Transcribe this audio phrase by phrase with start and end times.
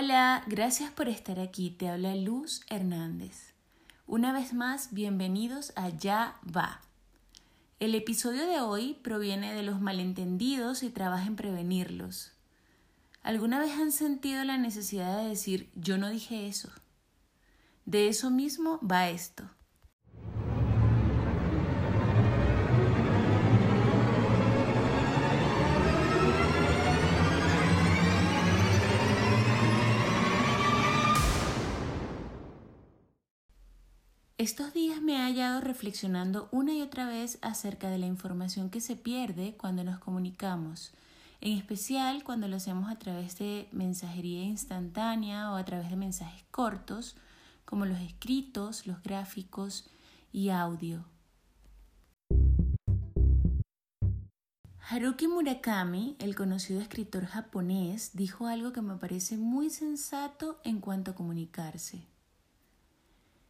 [0.00, 1.70] Hola, gracias por estar aquí.
[1.70, 3.52] Te habla Luz Hernández.
[4.06, 6.82] Una vez más, bienvenidos a Ya va.
[7.80, 12.30] El episodio de hoy proviene de los malentendidos y trabaja en prevenirlos.
[13.24, 16.70] ¿Alguna vez han sentido la necesidad de decir yo no dije eso?
[17.84, 19.50] De eso mismo va esto.
[34.38, 38.80] Estos días me he hallado reflexionando una y otra vez acerca de la información que
[38.80, 40.92] se pierde cuando nos comunicamos,
[41.40, 46.44] en especial cuando lo hacemos a través de mensajería instantánea o a través de mensajes
[46.52, 47.16] cortos,
[47.64, 49.90] como los escritos, los gráficos
[50.32, 51.04] y audio.
[54.88, 61.10] Haruki Murakami, el conocido escritor japonés, dijo algo que me parece muy sensato en cuanto
[61.10, 62.06] a comunicarse.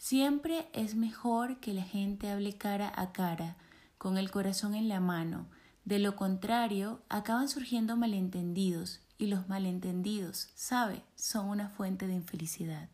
[0.00, 3.58] Siempre es mejor que la gente hable cara a cara,
[3.98, 5.46] con el corazón en la mano.
[5.84, 12.88] De lo contrario, acaban surgiendo malentendidos y los malentendidos, sabe, son una fuente de infelicidad.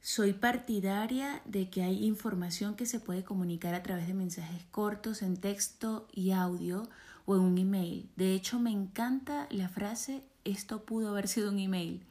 [0.00, 5.22] Soy partidaria de que hay información que se puede comunicar a través de mensajes cortos
[5.22, 6.88] en texto y audio
[7.24, 8.08] o en un email.
[8.14, 12.04] De hecho, me encanta la frase esto pudo haber sido un email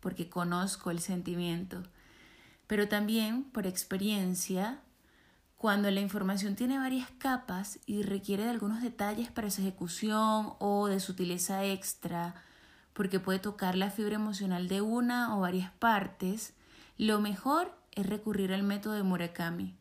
[0.00, 1.82] porque conozco el sentimiento,
[2.66, 4.80] pero también por experiencia,
[5.56, 10.86] cuando la información tiene varias capas y requiere de algunos detalles para su ejecución o
[10.86, 12.34] de sutileza extra,
[12.94, 16.54] porque puede tocar la fibra emocional de una o varias partes,
[16.96, 19.74] lo mejor es recurrir al método de Murakami,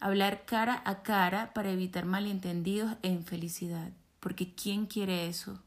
[0.00, 5.62] hablar cara a cara para evitar malentendidos e infelicidad, porque ¿quién quiere eso?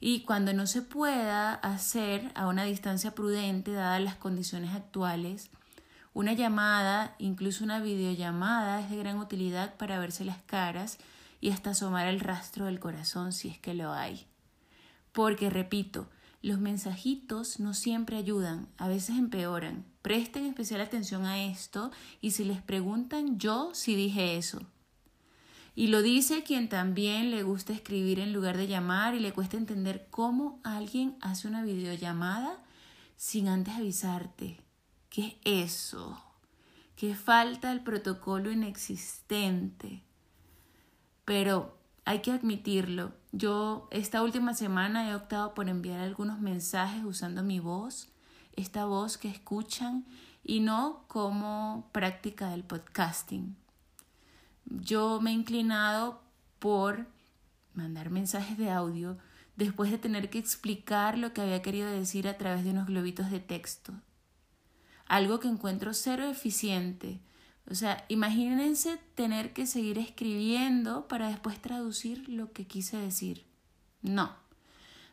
[0.00, 5.50] Y cuando no se pueda hacer a una distancia prudente dadas las condiciones actuales,
[6.14, 10.98] una llamada, incluso una videollamada, es de gran utilidad para verse las caras
[11.40, 14.26] y hasta asomar el rastro del corazón si es que lo hay.
[15.12, 16.08] Porque, repito,
[16.42, 19.84] los mensajitos no siempre ayudan, a veces empeoran.
[20.02, 24.60] Presten especial atención a esto y si les preguntan yo sí dije eso.
[25.78, 29.56] Y lo dice quien también le gusta escribir en lugar de llamar y le cuesta
[29.56, 32.58] entender cómo alguien hace una videollamada
[33.16, 34.60] sin antes avisarte.
[35.08, 36.20] ¿Qué es eso?
[36.96, 40.02] ¿Qué falta el protocolo inexistente?
[41.24, 43.12] Pero hay que admitirlo.
[43.30, 48.08] Yo esta última semana he optado por enviar algunos mensajes usando mi voz,
[48.56, 50.06] esta voz que escuchan,
[50.42, 53.54] y no como práctica del podcasting
[54.70, 56.20] yo me he inclinado
[56.58, 57.06] por
[57.74, 59.16] mandar mensajes de audio
[59.56, 63.30] después de tener que explicar lo que había querido decir a través de unos globitos
[63.30, 63.92] de texto.
[65.06, 67.20] Algo que encuentro cero eficiente.
[67.70, 73.46] O sea, imagínense tener que seguir escribiendo para después traducir lo que quise decir.
[74.02, 74.36] No.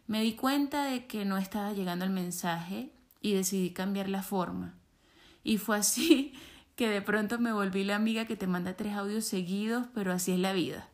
[0.07, 4.75] Me di cuenta de que no estaba llegando el mensaje y decidí cambiar la forma.
[5.43, 6.33] Y fue así
[6.75, 10.33] que de pronto me volví la amiga que te manda tres audios seguidos, pero así
[10.33, 10.89] es la vida.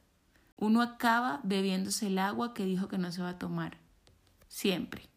[0.57, 3.77] Uno acaba bebiéndose el agua que dijo que no se va a tomar.
[4.47, 5.09] Siempre.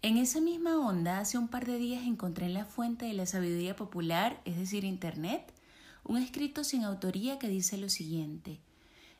[0.00, 3.26] En esa misma onda, hace un par de días encontré en la fuente de la
[3.26, 5.52] sabiduría popular, es decir, Internet,
[6.02, 8.60] un escrito sin autoría que dice lo siguiente.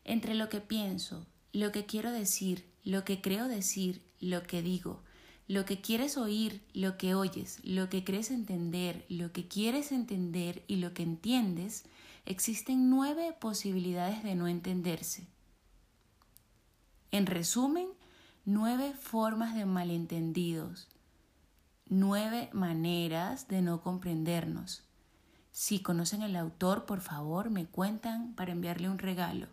[0.03, 5.05] Entre lo que pienso, lo que quiero decir, lo que creo decir, lo que digo,
[5.53, 10.65] lo que quieres oír, lo que oyes, lo que crees entender, lo que quieres entender
[10.67, 11.85] y lo que entiendes,
[12.25, 15.27] existen nueve posibilidades de no entenderse.
[17.11, 17.87] En resumen,
[18.47, 20.89] nueve formas de malentendidos,
[21.87, 24.85] nueve maneras de no comprendernos.
[25.51, 29.49] Si conocen al autor, por favor, me cuentan para enviarle un regalo.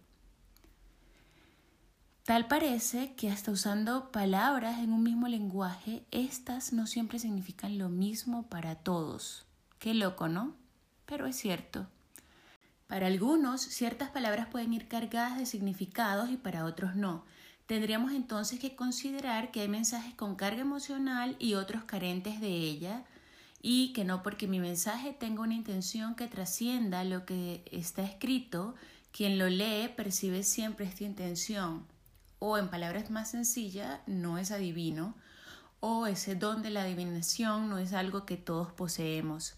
[2.30, 7.90] Tal parece que hasta usando palabras en un mismo lenguaje, estas no siempre significan lo
[7.90, 9.48] mismo para todos.
[9.80, 10.54] Qué loco, ¿no?
[11.08, 11.88] Pero es cierto.
[12.86, 17.26] Para algunos, ciertas palabras pueden ir cargadas de significados y para otros no.
[17.66, 23.06] Tendríamos entonces que considerar que hay mensajes con carga emocional y otros carentes de ella,
[23.60, 28.76] y que no porque mi mensaje tenga una intención que trascienda lo que está escrito,
[29.12, 31.88] quien lo lee percibe siempre esta intención
[32.40, 35.16] o en palabras más sencillas, no es adivino,
[35.82, 39.56] o ese don de la adivinación no es algo que todos poseemos.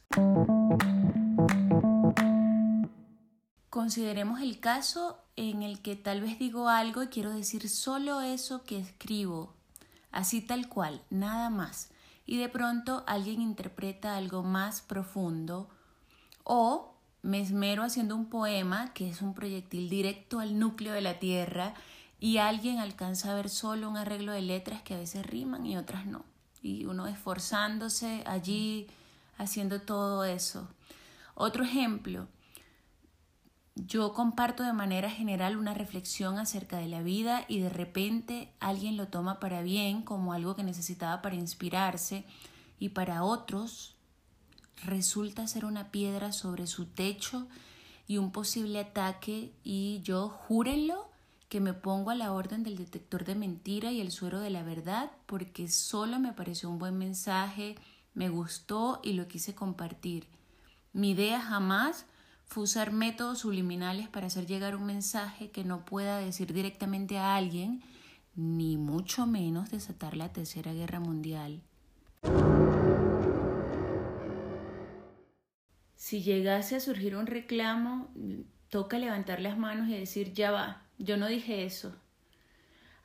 [3.69, 8.63] Consideremos el caso en el que tal vez digo algo y quiero decir solo eso
[8.63, 9.55] que escribo,
[10.11, 11.89] así tal cual, nada más.
[12.25, 15.69] Y de pronto alguien interpreta algo más profundo
[16.43, 21.19] o me esmero haciendo un poema que es un proyectil directo al núcleo de la
[21.19, 21.73] tierra
[22.21, 25.75] y alguien alcanza a ver solo un arreglo de letras que a veces riman y
[25.75, 26.23] otras no.
[26.61, 28.85] Y uno esforzándose allí
[29.39, 30.69] haciendo todo eso.
[31.33, 32.27] Otro ejemplo,
[33.73, 38.97] yo comparto de manera general una reflexión acerca de la vida y de repente alguien
[38.97, 42.23] lo toma para bien como algo que necesitaba para inspirarse
[42.77, 43.95] y para otros
[44.83, 47.47] resulta ser una piedra sobre su techo
[48.05, 51.10] y un posible ataque y yo júrenlo
[51.51, 54.63] que me pongo a la orden del detector de mentira y el suero de la
[54.63, 57.75] verdad porque solo me pareció un buen mensaje,
[58.13, 60.29] me gustó y lo quise compartir.
[60.93, 62.05] Mi idea jamás
[62.45, 67.35] fue usar métodos subliminales para hacer llegar un mensaje que no pueda decir directamente a
[67.35, 67.83] alguien,
[68.33, 71.61] ni mucho menos desatar la Tercera Guerra Mundial.
[75.97, 78.09] Si llegase a surgir un reclamo,
[78.69, 81.95] toca levantar las manos y decir, ya va, yo no dije eso.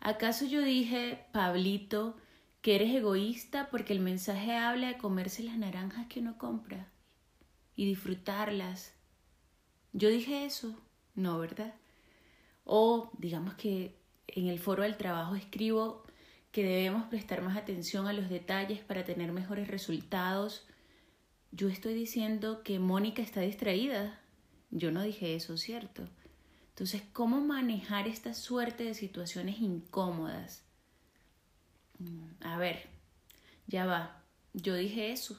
[0.01, 2.17] ¿Acaso yo dije, Pablito,
[2.63, 6.89] que eres egoísta porque el mensaje habla de comerse las naranjas que uno compra
[7.75, 8.97] y disfrutarlas
[9.97, 10.79] yo dije eso,
[11.15, 11.75] no, ¿verdad?
[12.65, 13.97] O digamos que
[14.27, 16.05] en el foro del trabajo escribo
[16.53, 20.67] que debemos prestar más atención a los detalles para tener mejores resultados.
[21.51, 24.21] Yo estoy diciendo que Mónica está distraída.
[24.71, 26.07] Yo no dije eso, ¿cierto?
[26.77, 30.63] Entonces, ¿cómo manejar esta suerte de situaciones incómodas?
[31.99, 32.83] Mm, a ver,
[33.67, 34.23] ya va.
[34.53, 35.39] Yo dije eso.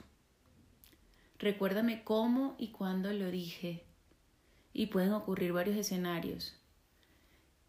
[1.38, 3.84] Recuérdame cómo y cuándo lo dije
[4.74, 6.56] y pueden ocurrir varios escenarios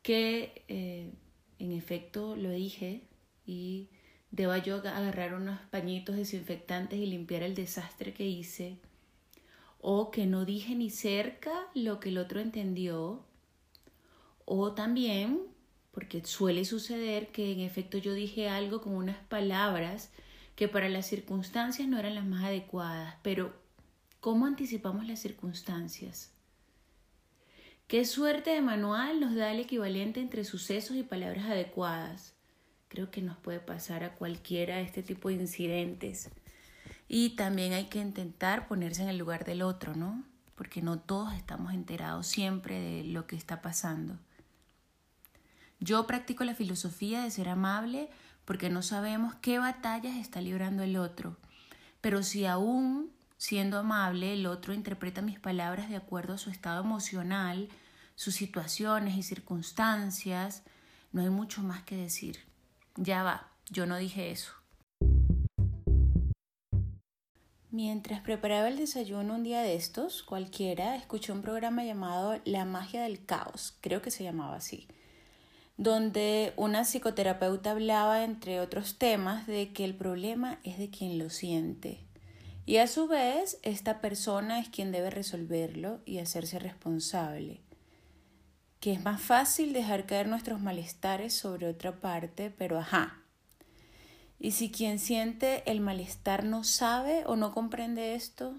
[0.00, 1.12] que eh,
[1.59, 3.03] en efecto lo dije
[3.47, 3.91] y
[4.31, 8.79] deba yo agarrar unos pañitos desinfectantes y limpiar el desastre que hice
[9.79, 13.28] o que no dije ni cerca lo que el otro entendió
[14.50, 15.43] o también
[15.93, 20.11] porque suele suceder que en efecto yo dije algo con unas palabras
[20.56, 23.55] que para las circunstancias no eran las más adecuadas, pero
[24.21, 26.33] ¿cómo anticipamos las circunstancias?
[27.89, 32.35] ¿Qué suerte de manual nos da el equivalente entre sucesos y palabras adecuadas?
[32.89, 36.31] Creo que nos puede pasar a cualquiera este tipo de incidentes.
[37.06, 40.25] Y también hay que intentar ponerse en el lugar del otro, ¿no?
[40.55, 44.19] Porque no todos estamos enterados siempre de lo que está pasando.
[45.81, 48.09] Yo practico la filosofía de ser amable
[48.45, 51.37] porque no sabemos qué batallas está librando el otro.
[52.01, 56.83] Pero si aún Siendo amable, el otro interpreta mis palabras de acuerdo a su estado
[56.83, 57.69] emocional,
[58.17, 60.65] sus situaciones y circunstancias.
[61.13, 62.41] No hay mucho más que decir.
[62.97, 64.53] Ya va, yo no dije eso.
[67.71, 73.03] Mientras preparaba el desayuno un día de estos, cualquiera, escuché un programa llamado La magia
[73.03, 74.89] del caos, creo que se llamaba así,
[75.79, 81.31] donde una psicoterapeuta hablaba, entre otros temas, de que el problema es de quien lo
[81.31, 82.05] siente.
[82.67, 87.63] Y a su vez, esta persona es quien debe resolverlo y hacerse responsable.
[88.81, 93.23] Que es más fácil dejar caer nuestros malestares sobre otra parte, pero ajá.
[94.41, 98.55] Y si quien siente el malestar no sabe o no comprende esto,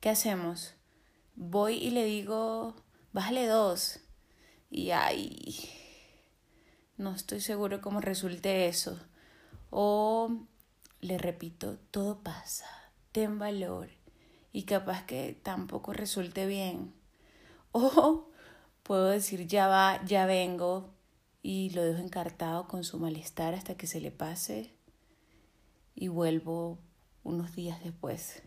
[0.00, 0.74] ¿qué hacemos?
[1.34, 2.76] Voy y le digo,
[3.12, 4.00] bájale dos.
[4.70, 5.85] Y ay,
[6.98, 8.98] no estoy seguro cómo resulte eso.
[9.70, 10.30] O
[11.00, 12.66] le repito, todo pasa
[13.16, 13.88] ten valor
[14.52, 16.92] y capaz que tampoco resulte bien.
[17.72, 18.28] O
[18.82, 20.90] puedo decir ya va, ya vengo
[21.42, 24.74] y lo dejo encartado con su malestar hasta que se le pase
[25.94, 26.78] y vuelvo
[27.24, 28.42] unos días después.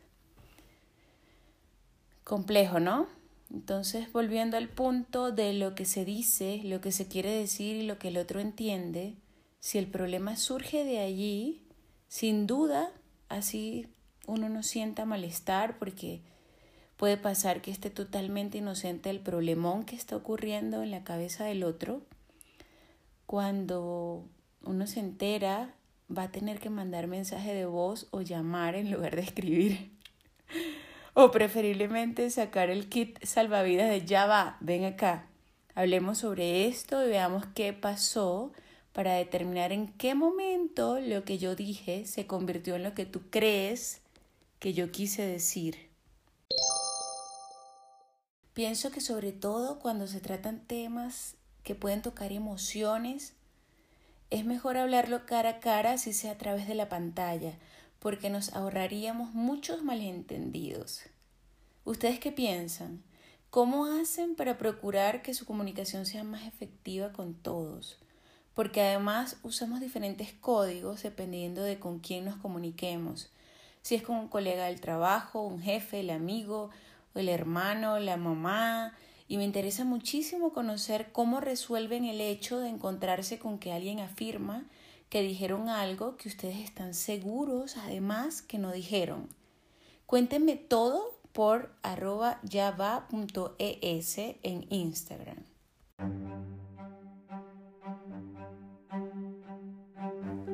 [2.23, 3.07] Complejo, ¿no?
[3.51, 7.83] Entonces, volviendo al punto de lo que se dice, lo que se quiere decir y
[7.83, 9.15] lo que el otro entiende,
[9.59, 11.63] si el problema surge de allí,
[12.07, 12.91] sin duda,
[13.27, 13.87] así
[14.27, 16.21] uno no sienta malestar porque
[16.97, 21.63] puede pasar que esté totalmente inocente del problemón que está ocurriendo en la cabeza del
[21.63, 22.01] otro.
[23.25, 24.25] Cuando
[24.63, 25.73] uno se entera,
[26.15, 29.91] va a tener que mandar mensaje de voz o llamar en lugar de escribir.
[31.21, 35.25] O preferiblemente sacar el kit salvavidas de ya va, ven acá.
[35.75, 38.53] Hablemos sobre esto y veamos qué pasó
[38.93, 43.23] para determinar en qué momento lo que yo dije se convirtió en lo que tú
[43.29, 43.99] crees
[44.59, 45.89] que yo quise decir.
[48.53, 53.33] Pienso que sobre todo cuando se tratan temas que pueden tocar emociones,
[54.29, 57.55] es mejor hablarlo cara a cara si sea a través de la pantalla,
[57.99, 61.01] porque nos ahorraríamos muchos malentendidos.
[61.83, 63.03] ¿Ustedes qué piensan?
[63.49, 67.97] ¿Cómo hacen para procurar que su comunicación sea más efectiva con todos?
[68.53, 73.31] Porque además usamos diferentes códigos dependiendo de con quién nos comuniquemos.
[73.81, 76.69] Si es con un colega del trabajo, un jefe, el amigo,
[77.15, 78.93] el hermano, la mamá,
[79.27, 84.65] y me interesa muchísimo conocer cómo resuelven el hecho de encontrarse con que alguien afirma
[85.09, 89.27] que dijeron algo que ustedes están seguros además que no dijeron.
[90.05, 95.37] Cuéntenme todo por arroba yava.es en Instagram.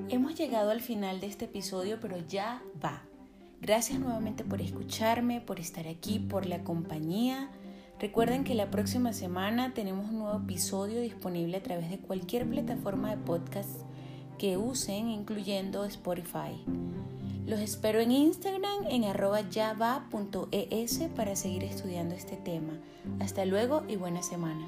[0.09, 3.03] Hemos llegado al final de este episodio, pero ya va.
[3.61, 7.49] Gracias nuevamente por escucharme, por estar aquí, por la compañía.
[7.99, 13.09] Recuerden que la próxima semana tenemos un nuevo episodio disponible a través de cualquier plataforma
[13.09, 13.81] de podcast
[14.37, 16.63] que usen, incluyendo Spotify.
[17.45, 22.73] Los espero en Instagram en arroba java.es para seguir estudiando este tema.
[23.19, 24.67] Hasta luego y buena semana.